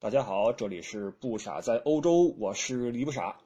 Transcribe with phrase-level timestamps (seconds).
[0.00, 3.40] 大家好，这里是不傻在欧洲，我是李不傻。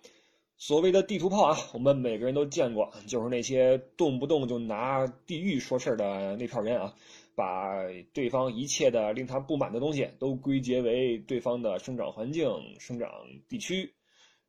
[0.59, 6.95] 所谓的地图炮啊，我们每个人都见过，就是那些动不动就拿地狱说事儿的那票人啊，
[7.35, 7.73] 把
[8.13, 13.11] 对方一切的令他不满的东西都归结为对方的生长环境、生长
[13.49, 13.95] 地区。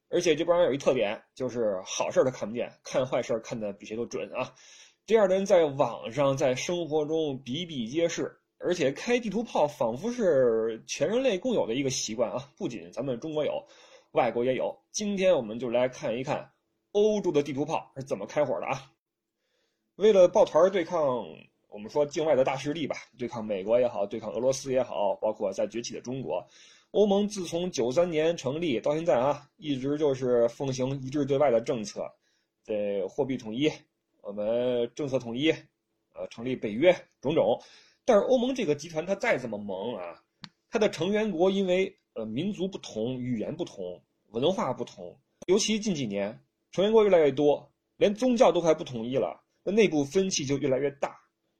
[0.10, 4.54] 而且这帮人有一特点，就是好事儿他看不见，看坏事儿看的比谁都准啊。
[5.06, 8.42] 这样的人在网上、在生活中比比皆是。
[8.66, 12.50] 而且开地图炮仿佛是全人类共有的一个习惯啊！
[12.58, 13.62] 不仅咱们中国有，
[14.12, 14.74] 外国也有。
[14.90, 16.50] 今天我们就来看一看
[16.94, 18.90] 欧洲的地图炮是怎么开火的啊！
[19.96, 21.28] 为了抱团对抗
[21.68, 26.48] 我们说境外的大势力吧，对抗美国也好，对抗俄罗斯也好，包括在崛起的中国，
[26.92, 32.10] 欧盟自从九三年成立到现在啊，一直就是奉行一致对外的政策，
[32.64, 33.70] 在货币统一，
[34.22, 35.52] 我们政策统一，
[36.14, 37.62] 呃，成立北约，种种。
[38.06, 40.22] 但是欧盟这个集团，它再怎么萌啊，
[40.70, 45.18] 它的成员国因为呃民族不同、语言不同、文化不同，
[45.48, 46.38] 尤其近几年
[46.72, 51.18] 成员国越来越多，连宗教都快不统一了，那内部分歧就越来越大。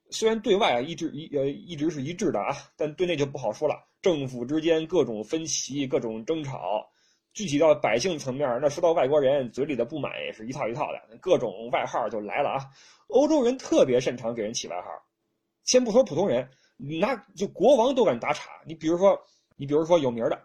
[0.10, 3.76] 虽然对外啊一直一呃一直是一致的啊，但对内就不好说了。
[4.02, 6.86] 政府之间各种分歧、各种争吵，
[7.34, 12.60] 具体到百姓层面，那说到外国人嘴里的不满也是一套一套的，各种外号就来了啊。
[13.08, 14.90] 欧洲人特别擅长给人起外号。
[15.64, 18.50] 先不说普通人，那就国王都敢打岔。
[18.66, 19.20] 你比如说，
[19.56, 20.42] 你比如说有名的，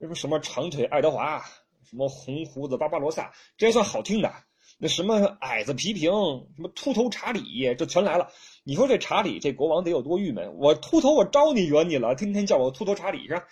[0.00, 1.40] 什么什么长腿爱德华，
[1.84, 4.32] 什么红胡子巴巴罗萨，这还算好听的。
[4.80, 6.12] 那什么矮子皮平，
[6.54, 8.30] 什么秃头查理，这全来了。
[8.62, 10.54] 你说这查理这国王得有多郁闷？
[10.56, 12.14] 我秃头，我招你惹你了？
[12.14, 13.44] 天天叫我秃头查理是吧？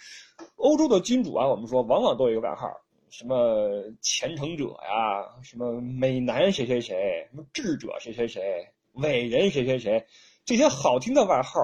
[0.54, 2.68] 欧洲的君主啊，我们说往往都有一个外号，
[3.10, 10.06] 什么虔诚者呀，什么美男谁谁谁，什么智者谁谁谁，伟人谁谁谁。
[10.46, 11.60] 这些好听的外号，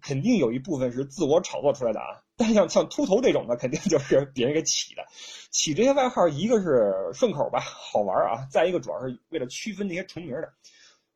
[0.00, 2.22] 肯定有一部分是自我炒作出来的啊。
[2.36, 5.04] 但像像秃头这种的，肯定就是别人给起的。
[5.50, 10.52] 起这些外号，一个是顺口吧，好玩啊；再一个，主要是为了区分那些重名的。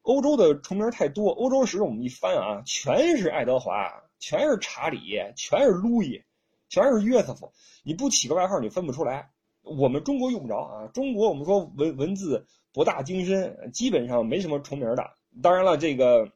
[0.02, 6.20] 欧洲的重名太多，欧洲史我们一翻啊，全是爱德华，全是查理，全是路易，
[6.68, 7.52] 全是约瑟夫。
[7.84, 9.30] 你不起个外号，你分不出来。
[9.62, 15.08] 我们中国用不着啊，中国我们说文文字博大精深，基本上没什么重名的。
[15.40, 16.32] 当然了，这个。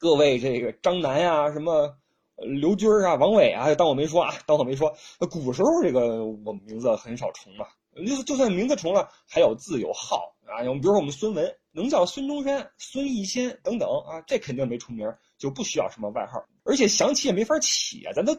[0.00, 1.94] 各位，这个张楠呀，什么
[2.36, 4.96] 刘军啊，王伟啊，当我没说啊，当我没说。
[5.30, 7.66] 古时候这个我们名字很少重嘛，
[8.06, 10.64] 就就算名字重了，还有字有号啊。
[10.64, 15.06] 我们比如说我们孙文，能叫孙中山、孙逸仙等等啊，这肯定没重名，
[15.36, 18.34] 就不需要什么外号，而且想起也没法起啊，咱都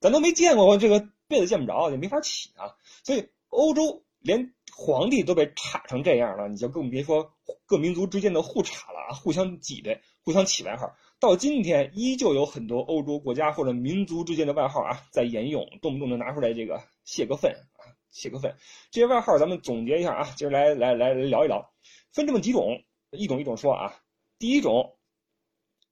[0.00, 2.72] 咱都没见过，这个辈子见不着，也没法起啊。
[3.04, 7.32] 所以欧洲连皇帝都被插成这样了，你就更别说
[7.66, 10.00] 各民族之间的互插了啊，互相挤兑。
[10.24, 17.82] 互相起外号，到今天依旧有很多欧洲国家或者民族之间的外号啊在沿用，动不动就拿出来这个泄个愤啊，
[18.12, 18.54] 泄个愤。
[18.92, 21.72] 这些外号咱们总结一下啊，今儿来来来聊一聊，
[22.12, 23.96] 分这么几种，一种一种说啊。
[24.38, 24.96] 第一种，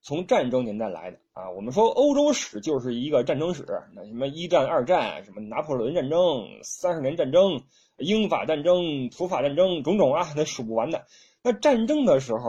[0.02, 7.62] 从战争年代来的啊，我们说欧洲史就是一个战争史，那什么一战、二战，什么拿破仑战争、三十年战争、
[7.98, 11.06] 英法战争、普法战争，种种啊，那数不完的。
[11.42, 12.40] 那战争的时候。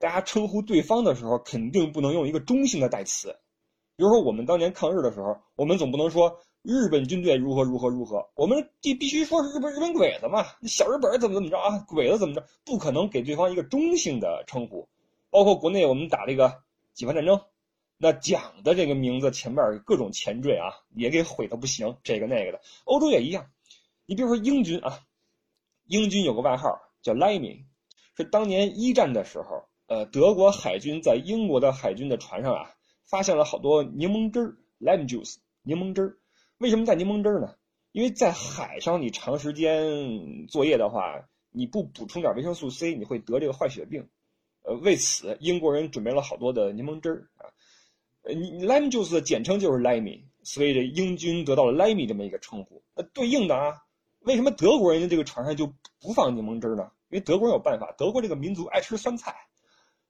[0.00, 3.34] 大家称呼对方的时候，肯定不能用一个中性的代词。
[3.96, 14.88] 比如说，我们当年抗日的时候，我们总不能说日本军队如何如何如何，我们必必须说是日本日本鬼子嘛，那小日本怎么怎么着啊，鬼子怎么着，不可能给对方一个中性的称呼。
[15.30, 16.62] 包括国内我们打这个
[16.98, 17.40] 解放战争，
[17.96, 22.60] 那讲的这个名字前面各种前缀啊，也给毁的不行，这个那个的。
[22.86, 23.46] 欧洲也一样，
[24.04, 24.98] 你比如说英军啊，
[25.86, 27.64] 英军有个外号叫莱米，
[28.16, 29.68] 是当年一战的时候。
[29.86, 32.74] 呃，德国海军在英国的海军的船上啊，
[33.06, 35.36] 发现了好多柠檬汁儿 （lime juice）。
[35.62, 36.18] 柠檬汁儿
[36.58, 37.54] 为什么带柠檬汁儿呢？
[37.92, 44.10] 因为在海上你长时间作业的话，你不补充点维生素 C，你会得这个坏血病。
[44.68, 47.48] 呃，为此英国人准备了好多的柠檬汁儿啊。
[48.22, 52.82] 呃，lime juice 的简称就是 lime，所以这英军得到了 lime 这么一个称呼。
[52.92, 53.72] 呃对应的啊，
[54.18, 56.90] 为什么德国人的这个船上就不放柠檬汁呢？
[57.08, 59.34] 因为德国人有办法，德国这个民族爱吃酸菜。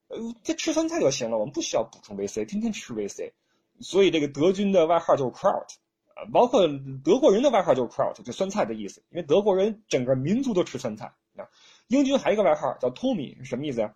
[0.08, 3.32] 呃，这吃酸菜就行了，我们不需要补充维 C，天天吃维 C，
[3.78, 5.68] 所以这个德军的外号就是 Kraut，
[6.14, 6.66] 啊，包括
[7.04, 11.46] 德国人的外号就是 Kraut，就酸菜的意思，因为德国人整个民族都吃酸菜啊。
[11.86, 13.94] 英军还有一个外号叫 Tommy，是什么意思呀？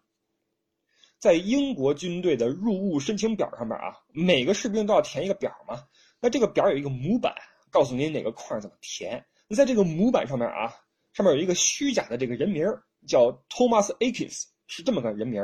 [1.22, 5.84] 在英国军队的入伍申请表上面啊，每个士兵都要填一个表嘛，
[6.20, 7.32] 那这个表有一个模板，
[7.70, 9.24] 告诉您哪个框怎么填。
[9.46, 10.74] 那在这个模板上面啊，
[11.12, 12.66] 上面有一个虚假的这个人名
[13.06, 15.40] 叫 Thomas Akins，是这么个人名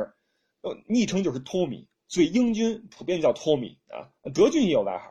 [0.63, 4.11] 呃，昵称就是托米，所以英军普遍叫托米啊。
[4.33, 5.05] 德军也有外号，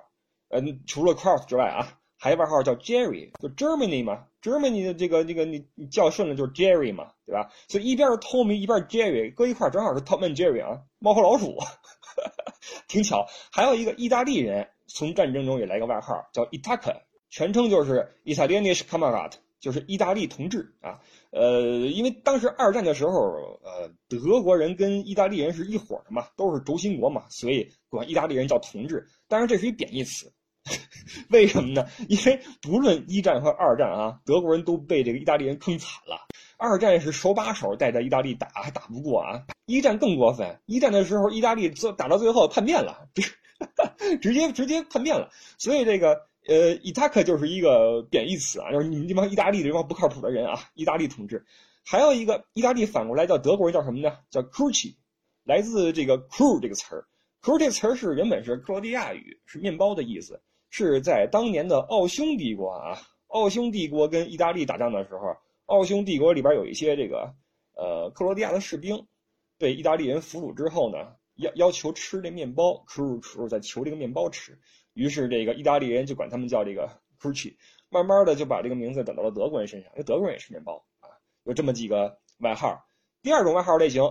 [0.49, 7.51] 呃，除了 Cross 之外啊，还有外号叫 Jerry，就 Germany 嘛，Germany 的这个这个你你叫顺了就是 Jerry 嘛，对吧？
[7.69, 11.57] 所以一边是 Tommy，一边 Jerry，搁一块正好是 Tom and Jerry 啊，猫和老鼠，
[12.89, 13.27] 挺巧。
[13.53, 21.01] 还有一个意大利人从战争中也来个外号叫 Itaka，全称就是 Italianish Camarad 就是意大利同志啊。
[21.31, 23.13] 呃，因为当时二战的时候，
[23.63, 29.07] 呃，德国人跟意大利人是一伙的嘛，都是轴心国嘛，所以管意大利人叫同志。
[29.29, 30.33] 当然这是一贬义词，
[31.31, 31.87] 为什么呢？
[32.09, 36.27] 因为不论一战和二战啊，德国人都被这个意大利人坑惨了。
[36.57, 39.43] 二战是手把手带着意大利打，还打不过啊。
[39.67, 43.09] 一战更过分，一战的时候意大利打到最后叛变了，
[44.21, 45.31] 直接直接叛变了。
[45.59, 46.27] 所以这个。
[46.47, 51.45] 呃，伊塔克就是一个贬义词啊，就是你们这帮意大利这帮不靠谱的人啊，意大利同志。
[51.85, 54.17] 还有一个意大利反过来叫德国人叫什么呢？
[54.31, 54.97] 叫 c r u c h i
[55.45, 57.05] 来自这个 “cru” 这个词儿。
[57.43, 62.99] cru 这个词儿是原本是克罗地亚语，是面包的意思，是在当年的奥匈帝国啊，
[63.29, 65.37] 奥匈帝国跟意大利打仗的时候，
[65.67, 67.35] 奥匈帝国里边有一些这个
[67.75, 69.07] 呃克罗地亚的士兵，
[69.59, 74.59] 被意大利人俘虏之后呢，要要求吃这面包，cru cru 在求这个面包吃。
[74.95, 76.89] 于是，这个意大利人就管他们叫这个
[77.21, 77.57] c r u c h i
[77.89, 81.09] 慢慢的就把这个名字等到了德国人身上，因为德国人也吃面包啊，
[81.45, 82.85] 有这么几个外号。
[83.23, 84.03] 第二种外号类型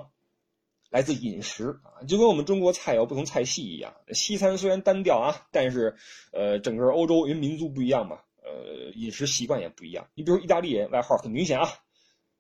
[0.90, 5.96] 来自饮食啊，就跟我们中国菜有不同菜系一样，西餐虽然单调啊，但是
[6.32, 10.08] 呃，整个欧洲因为民族不一样嘛，呃，饮食习惯也不一样。
[10.16, 11.68] 你比如意大利人外号很明显啊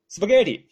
[0.10, 0.64] ，spaghetti。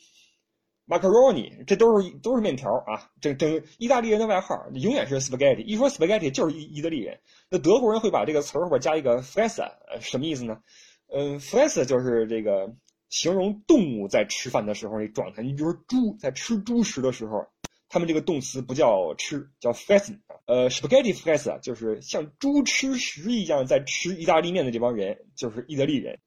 [0.88, 3.10] macaroni，这都是都是面条啊！
[3.20, 7.20] 这这意大利人的外号永远是 spaghetti，一说 spaghetti 就是意意大利人。
[7.50, 10.62] 那德国人会把这个词儿后边加一个 fresa，什么意思呢？
[11.08, 12.72] 嗯，fresa 就是这个
[13.10, 15.42] 形容动物在吃饭的时候那状态。
[15.42, 17.48] 你比如猪在吃猪食的时候，
[17.96, 20.20] 他们这个动词不叫吃，叫 fresa。
[20.48, 26.20] 呃，spaghetti fresa 就是像猪吃食一样在吃意大利面的这帮人，就是意大利人。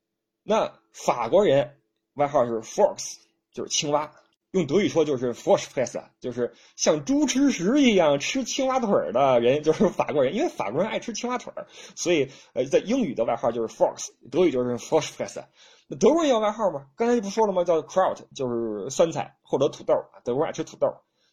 [0.43, 1.77] 那法国人
[2.15, 3.17] 外号是 fox，
[3.53, 4.11] 就是青蛙。
[4.53, 10.35] 用德语说就是 f o r s c h f r e s s 就是像猪吃食一样吃青蛙腿的人，就是法国人。
[10.35, 15.47] 因为法国人爱吃青蛙腿儿，所以呃，在英语的外号就是 fox，德语就是 f o r s c h f r e s s
[15.87, 16.87] 那德国人有外号吗？
[16.97, 17.63] 刚才不说了吗？
[17.65, 19.93] 叫 kraut，就是酸菜或者土豆
[20.25, 20.87] 德国人爱吃土豆。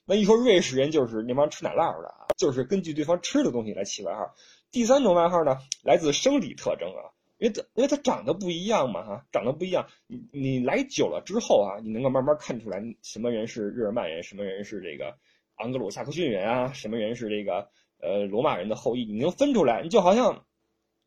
[0.06, 4.36] 那一说瑞士人就是那帮吃奶酪的啊，就是根据对方吃的东西来起外号。
[4.72, 7.12] 第三种外号呢，来自生理特征啊。
[7.38, 9.88] 因为它因为它长得不一样嘛，哈，长得不一样。
[10.08, 15.18] 你你来久了之后啊，你能够慢慢看出来什么人是日耳曼人，什么人是这个
[15.58, 17.68] 盎格鲁撒克逊人啊，什么人是这个
[18.00, 19.82] 呃罗马人的后裔，你能分出来。
[19.84, 20.46] 你就好像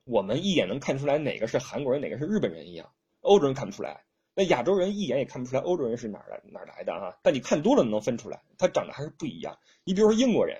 [0.05, 2.91] 我们一眼能看出来哪个是韩国人，哪个是日本人一样。
[3.21, 4.05] 欧洲人看不出来，
[4.39, 7.19] 那亚洲人一眼也看不出来欧洲人是哪来哪来的哈。
[7.25, 9.59] 但你看多了能分出来，他长得还是不一样。
[9.83, 10.57] 你比如说英国人，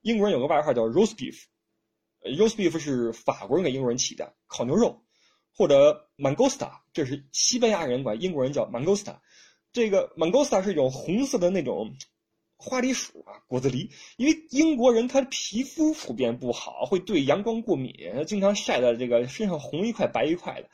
[0.00, 5.00] 英国人有个外号叫 roast beef，roast beef 是法国人给英国人起的，烤牛肉。
[5.52, 9.18] 或者 mangosta，这是西班牙人管英国人叫 mangosta，
[9.72, 11.94] 这个 mangosta 是一种红色的那种
[12.56, 13.90] 花梨鼠啊，果子狸。
[14.16, 17.94] 因为英国人他皮肤普遍不好，会对阳光过敏，
[18.26, 20.68] 经常晒的这个身上红一块白一块的，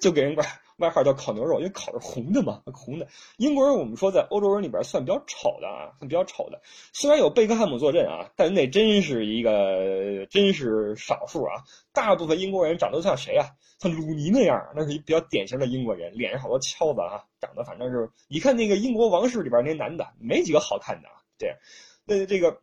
[0.00, 0.44] 就给人外。
[0.80, 3.06] 外号叫烤牛肉，因为烤是红的嘛，红的。
[3.36, 6.58] 英国人我们说在欧洲人里边算比较丑的啊，算比较丑的。
[6.94, 11.64] 虽然有贝克汉姆坐镇啊，但那真是一个真是少数啊。
[11.92, 13.50] 大部分英国人长得像谁啊？
[13.78, 21.20] 像鲁尼那样，那是一比较典型的英国人，脸上好多敲子啊，长得反正是你看那个英国王室里边那男的，没几个好看的啊。
[21.36, 21.54] 对，
[22.06, 22.62] 那这个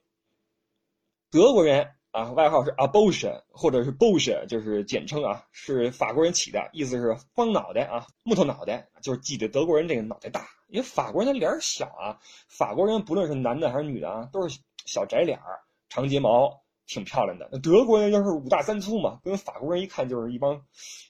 [1.29, 1.87] 德国人。
[2.11, 15.59] 啊，外号是 abortion 或者是 bush，就是简称啊，是法国人起的，意思是方脑袋啊，木头脑袋，就是记得德国人这个脑袋大，因为法国人他脸小啊，法国人不论是男的还是女的啊，都是小窄脸儿，
[15.89, 17.49] 长睫毛，挺漂亮的。
[17.51, 20.55] 那德国人就是五大三粗嘛，跟法国人一看就是一帮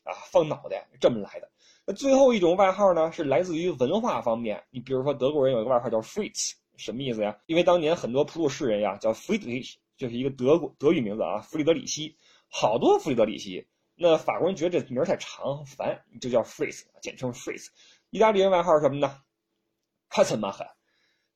[0.04, 1.50] 啊方脑袋这么来的。
[1.86, 7.38] 那最后一种外号呢，是来自于文化方面，你比如说德国人有一个外号叫 Fritz，什么意思呀？
[7.46, 9.75] 因为当年很多普鲁士人呀叫 Friedrich。
[9.98, 12.16] 就是一个德国德语名字啊，弗里德里希，
[12.48, 13.68] 好多弗里德里希。
[13.96, 17.70] 那法国人觉得这名儿太长烦，就叫 Fritz，简称 Fritz。
[18.12, 19.20] 意大利人外号是什么呢
[20.12, 20.66] c a s 马赫。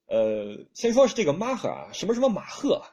[0.05, 2.83] 呃，先说是这个马赫啊，什么什么马赫？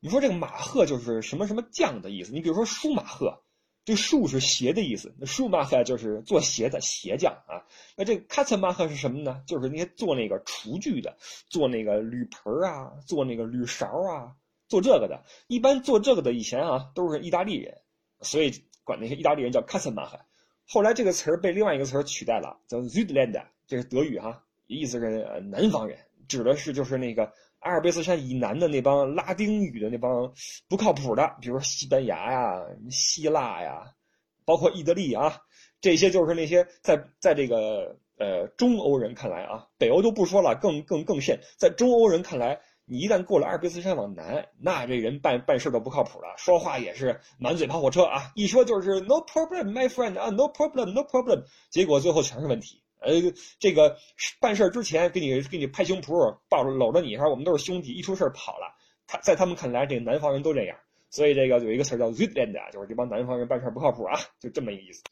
[0.00, 2.32] 你说这个马赫就是什么什么匠的意思？
[2.32, 3.42] 你比如说舒马赫，
[3.86, 7.64] 这舒是鞋的意思，那舒马赫就是做鞋的鞋匠啊。
[7.96, 9.42] 那这个 c a s 马赫是什么呢？
[9.46, 11.16] 就是那些做那个厨具的，
[11.48, 14.36] 做那个铝盆啊，做那个铝勺啊。
[14.68, 17.76] 做这个的，一般做这个的以前啊都是意大利人，
[18.20, 18.52] 所以
[18.82, 20.20] 管那些意大利人叫 c a s s e m a
[20.66, 30.32] 后来这个词儿被另外一个词儿取代了，叫 Südland，这是德语哈，意思是南方人，指的是就是那个阿尔卑斯山以南的那帮拉丁语的那帮
[30.68, 33.92] 不靠谱的，比如说西班牙呀、希腊呀、
[34.46, 35.38] 包括意大利啊，
[35.80, 52.82] 这些就是那些在在这个呃中欧人看来啊，北欧都不说了，更更更甚，在中欧人看来，你一旦过了阿尔卑斯山往南，那这人办办事都不靠谱了，说话也是满嘴跑火车啊，一说就是 no problem my friend 啊 no problem no problem，结果最后全是问题。
[53.00, 53.12] 呃，
[53.58, 53.98] 这个
[54.40, 58.74] 办事之前给你给你拍胸脯抱着搂着你，说我们都是兄弟，一出事跑了。
[59.06, 60.78] 他在他们看来，这个南方人都这样，
[61.10, 65.02] 所以这个有一个词叫 z i t l a n d 就是这帮南方人办事不靠谱啊，就这么一个意思。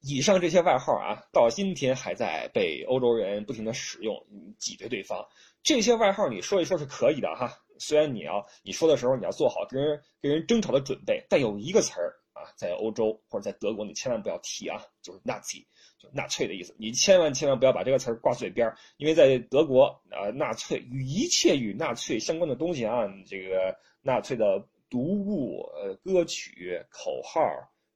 [0.00, 4.24] 以上这些外号啊，到今天还在被欧洲人不停的使用，
[4.58, 5.26] 挤兑对方。
[5.64, 15.66] 这些外号你说一说是可以的哈，虽然你要你说的时候你要做好跟人跟人争吵的准备，但有一个词儿啊，在欧洲或者在德国你千万不要提啊，就是纳粹，
[15.98, 16.08] 就。
[16.12, 27.40] 纳粹的意思，你千万千万不要把这个词儿挂嘴边儿，因为在德国啊，纳粹与一切与纳粹相关的东西啊，这个纳粹的读物、呃歌曲、口号、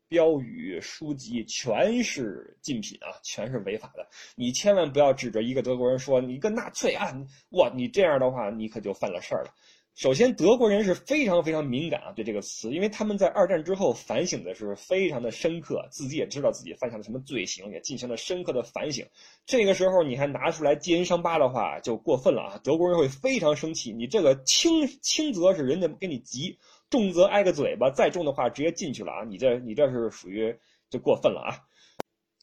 [0.09, 4.07] 标语、书籍，全是禁品啊，全是违法的。
[4.35, 7.15] 你千万不要指着一个德国人说你个纳粹啊，
[7.51, 9.55] 哇，你这样的话，你可就犯了事儿了。
[9.95, 19.05] 首先，德国人是非常非常敏感啊，对这个词，因为他们在二战之后反省的是非常的深刻，自己也知道自己犯下了什么罪行，也进行了深刻的反省。
[19.45, 22.61] 这个时候你还拿出来揭人伤疤的话，就过分了啊！
[22.63, 23.93] 德国人会非常生气。
[23.93, 26.57] 你这个轻轻则是人家给你急，
[26.91, 29.25] 重则挨个嘴巴，再重的话直接进去了啊！
[29.25, 30.59] 你这你这是属于
[30.91, 31.65] 就过分了啊！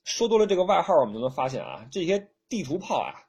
[0.03, 3.25] 说多了这个外号，我们就能发现啊，这些地图炮啊，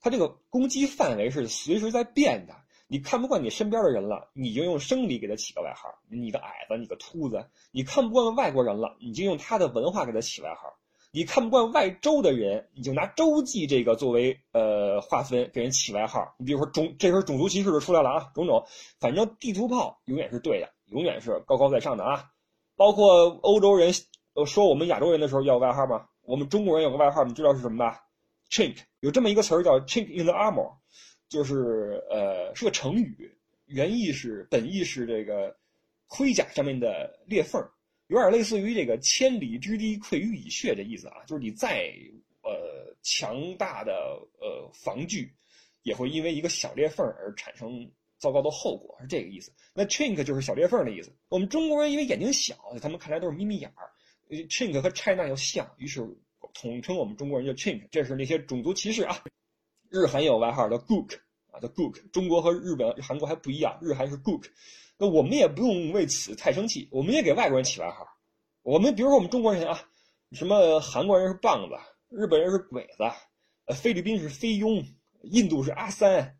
[0.00, 2.54] 它这个攻击范围是随时在变的。
[2.86, 7.50] 你看不惯你身边的人了，你就用生理给他起个外号，你个矮子，你个秃子。
[7.70, 10.77] 你看不惯外国人了，你就用他的文化给他起外号。
[11.10, 16.34] 你看不惯外州的人，你就拿洲际这个作为呃划分给人起外号。
[16.38, 18.64] 你比如说种，这时候种族歧视就出来了啊，种种，
[19.00, 22.24] 反正地图炮永远是对的，永远是高高在上的啊。
[22.76, 23.92] 包括欧洲人
[24.46, 26.06] 说我们亚洲人的时候要外号吗？
[26.22, 28.00] 我们中国人有个外号，你知道是什么吧
[28.50, 30.72] ？Chink，有这么一个词儿叫 Chink in the armor。
[31.28, 33.30] 就是呃是个成语，
[33.66, 35.54] 原意是本意是这个
[36.06, 37.62] 盔甲上面的裂缝，
[38.08, 41.92] 有点类似于这个千里之堤溃于蚁穴的意思啊，就是你再
[42.42, 43.92] 呃强大的
[44.40, 45.32] 呃防具，
[45.82, 49.52] 也会因为一个小裂缝而产生糟糕的后果，是这个意思。
[49.74, 51.14] 那 chink 就是小裂缝的意思。
[51.28, 53.90] 我们中国人因为眼睛小，他们看来都是眯眯眼儿
[54.48, 56.00] ，chink 和 China 又像，于是
[56.54, 59.22] 统称我们中国人叫 chink，这是那些种族歧视啊。
[59.90, 61.18] 日韩有外号叫 Gook
[61.50, 62.10] 啊，叫 Gook。
[62.10, 64.46] 中国和日本、韩国还不一样，日韩是 Gook。
[64.98, 68.06] 那我们也不用为此太生气，我们也给外国人起外号。
[68.62, 69.80] 我们比如说我们中国人啊，
[70.32, 71.76] 什么韩国人是棒子，
[72.08, 73.04] 日本人是鬼子，
[73.66, 74.84] 呃，菲律宾是菲佣，
[75.22, 76.36] 印度是阿三，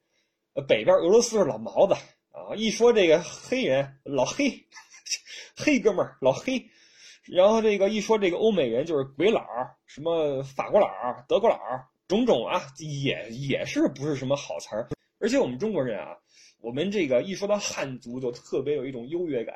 [0.55, 1.95] 呃，北边俄罗斯是老毛子
[2.33, 2.55] 啊。
[2.57, 4.67] 一说这个黑人，老黑，
[5.57, 6.69] 黑哥们儿，老黑。
[7.25, 9.43] 然后这个一说这个欧美人就是鬼佬，
[9.87, 10.89] 什么法国佬、
[11.29, 11.59] 德国佬。
[12.09, 14.89] 种种啊，也也是不是什么好词儿，
[15.19, 16.17] 而且我们中国人啊，
[16.61, 19.55] 我们这个一说到汉族，就特别有一种优越感。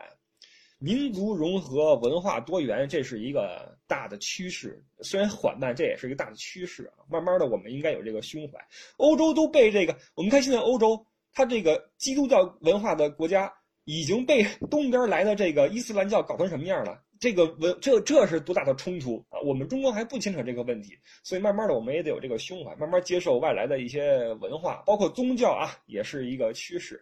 [0.78, 7.06] 民族融合、文化多元，这是一个大的趋势，虽然缓慢，这也是一个大的趋势啊。
[7.08, 8.58] 慢慢的，我们应该有这个胸怀。
[8.96, 13.52] 欧洲都被这个，我们看现在欧洲，它这个基督教文化的国家
[13.84, 17.00] 已经被东边来的这个伊斯兰教搞成什么样了？
[17.22, 19.38] 这个文这这是多大的冲突啊！
[19.44, 27.00] 我们中国还不牵扯这个问题，所以慢慢的我们也得有这个胸怀，慢慢接受外来的一些文化，包括宗教啊，也是一个趋势。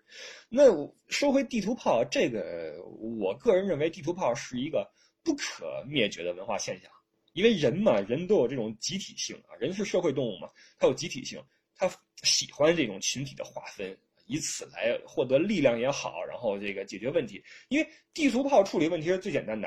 [0.50, 0.64] 那
[1.08, 4.86] 说回地图炮，这个我个人认为地图炮是一个
[5.24, 6.90] 不可灭绝的文化现象，
[7.32, 11.42] 因为人嘛，人都有这种集体性啊，人是社会动物嘛，它有集体性，
[11.74, 11.90] 他
[12.24, 13.96] 喜欢这种群体的划分，
[14.26, 17.42] 以此来获得力量也好，然后这个解决问题。
[17.70, 19.66] 因为地图炮处理问题是最简单的。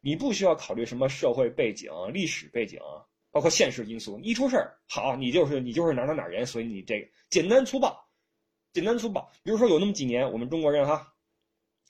[0.00, 2.78] 你不需要考虑什么社会背景、历史背景，
[3.30, 4.18] 包括现实因素。
[4.20, 7.98] 一出事儿，好，你就是你就是哪哪哪人，所以你这个简单粗暴，
[8.72, 9.30] 简单粗暴。
[9.42, 11.12] 比如说有那么几年，我们中国人哈，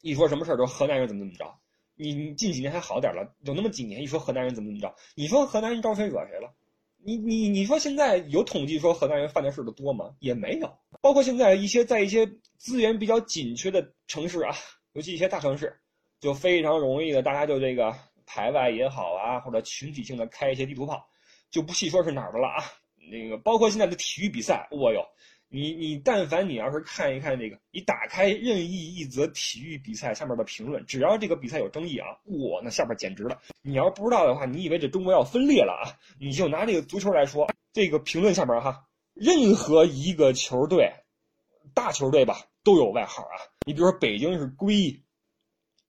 [0.01, 1.59] 一说什么事儿都河南人怎么怎么着。
[1.95, 6.55] 你近几年还好点了，有那么几年一说河南人怎么怎么着，你说河南人招谁惹谁了？
[7.01, 10.15] 你你你说现在有统计说河南人犯的事的多吗？
[10.19, 10.79] 也没有。
[11.01, 14.55] 包括现在一些在一些资源比较紧缺的城市啊，
[14.95, 15.79] 尤其一些大城市。
[16.21, 17.95] 就非常容易的，大家就这个
[18.27, 21.09] 排外也好啊，或者群体性的开一些地图炮，
[21.51, 22.65] 就不细说是哪儿的了啊。
[23.11, 25.07] 那个包括现在的体育比赛，我哟，
[25.49, 33.41] 你你但凡你要是看一看这个，你打开任意一则体育比赛下面的评论，只要这个比赛有争议啊，哇，那下边简直了。
[33.63, 35.97] 你要不知道的话，你以为这中国要分裂了啊？
[36.19, 38.85] 你就拿这个足球来说，这个评论下面哈，
[39.15, 40.93] 任何一个球队，
[41.75, 43.39] 大球队吧，都有外号啊。
[43.65, 45.01] 你比如说北京是龟。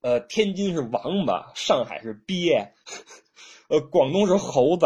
[0.02, 2.74] 呃，天津是王八，上海是鳖，
[3.68, 4.86] 呃，广东是猴子，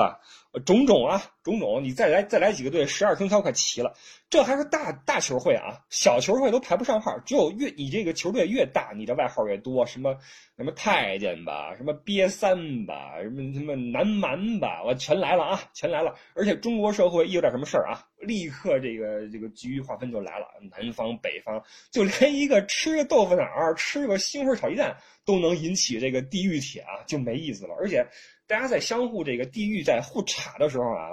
[0.60, 1.84] 种种啊，种种。
[1.84, 3.94] 你再来再来几个队，十二生肖快齐了。
[4.30, 7.18] 这还是大大球会啊，小球会都排不上号。
[7.20, 10.16] 只有越你这个球队越大，你的外号越多，什么
[10.58, 16.16] 什么太监吧，什么瘪三吧，什么什么南蛮吧，我全来了啊，全来了。
[16.34, 23.46] 而且中国社会一有点什么事儿啊，立刻这个这个局域划分就来了，南方北方，就连一个吃个豆腐脑
[23.76, 27.76] 吃个西红柿炒鸡蛋都能引起这个地域铁啊，就没意思了。
[27.80, 28.08] 而且
[28.54, 31.10] 大家在相互这个地域在互查的时候啊。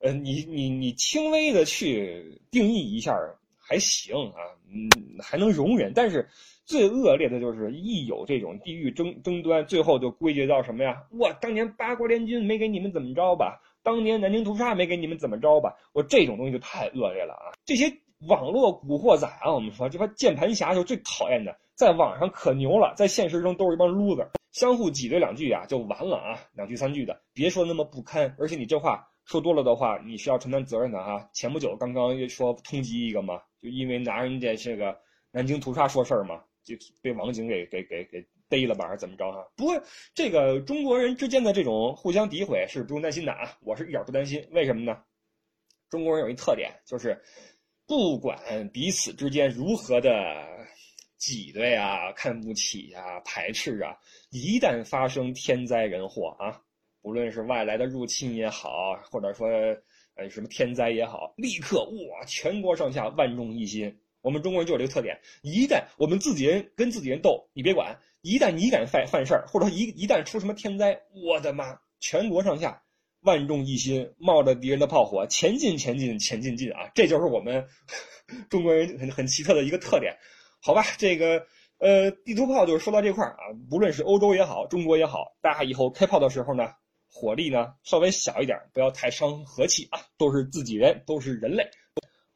[0.00, 3.16] 呃，你你你轻微的去定义一下
[3.56, 4.38] 还行啊，
[4.70, 4.88] 嗯，
[5.20, 5.90] 还能容忍。
[5.94, 6.28] 但是
[6.66, 11.02] 最恶劣的就是一有这种地域争争端，最后就归结到什么呀？
[11.10, 13.60] 我当年八国联军没给你们怎么着吧？
[13.82, 15.74] 当年南京屠杀没给你们怎么着吧？
[15.92, 17.56] 我这种东西就太恶劣了啊！
[17.64, 17.92] 这些
[18.28, 28.34] 网络古惑仔啊，我们说这帮键盘侠就最讨厌的，在网上可牛了，在现实中都是一帮 loser，相互挤兑两句啊就完了啊，两句三句的，别说那么不堪。
[28.38, 29.08] 而且你这话。
[29.28, 31.28] 说多了的话，你是要承担责任的哈。
[31.34, 34.98] 前不久刚刚又说通缉一个嘛，就因为拿人家这个
[35.30, 39.46] 南京屠杀说事儿嘛，就被网警给给给给逮了吧，还是怎么着哈？
[39.54, 39.82] 不过
[40.14, 44.42] 这个中国人之间的这种互相诋毁是不用担心的啊，我是一点不担心。
[44.50, 44.96] 为什么呢？
[45.90, 47.22] 中国人有一特点，就是
[47.86, 50.10] 不管彼此之间如何的
[51.18, 53.94] 挤兑啊、看不起啊、排斥啊，
[54.30, 56.62] 一旦发生天灾人祸啊。
[57.00, 59.48] 不论是外来的入侵也好，或者说
[60.14, 63.98] 呃什么天灾也好，立刻哇，全国上下万众一心。
[64.20, 72.82] 我们中国人就有这个特点，一旦我们自己人跟自己人斗，你别管；一旦你敢犯犯事儿，或者说一一旦出什么天灾，我的妈，全国上下
[73.20, 76.90] 万众一心，冒着敌人的炮火前进，前进，前进进啊！
[76.94, 77.64] 这就是我们
[78.50, 80.14] 中国人很很奇特的一个特点，
[80.60, 80.82] 好吧？
[80.98, 81.46] 这个
[81.78, 86.72] 呃地图炮就是说到这块儿啊，无论是欧洲也好，中国也好，大家以后开炮的时候呢。
[87.10, 89.98] 火力呢稍微小一点，不要太伤和气啊！
[90.18, 91.66] 都是自己人，都是人类，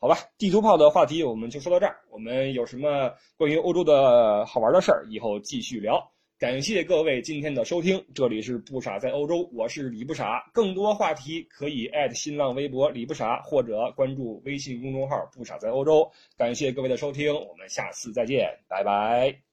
[0.00, 0.16] 好吧？
[0.38, 2.00] 地图炮的话题我们就说到这儿。
[2.11, 6.11] 我们有什么关于欧洲的好玩的事儿，以后继续聊。
[6.42, 10.50] 感谢各位今天的收听，这里是不傻在欧洲，我是李不傻。
[10.52, 16.11] 更多话题可以艾特新浪微博李不傻，或者关注微信公众号不傻在欧洲。
[16.37, 19.51] 感谢各位的收听，我们下次再见，拜拜。